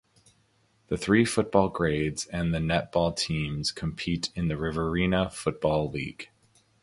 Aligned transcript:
The 0.87 0.97
three 0.97 1.25
football 1.25 1.69
grades 1.69 2.25
and 2.25 2.51
the 2.51 2.57
netball 2.57 3.15
teams 3.15 3.71
compete 3.71 4.31
in 4.33 4.47
the 4.47 4.57
Riverina 4.57 5.29
Football 5.29 5.91
League. 5.91 6.31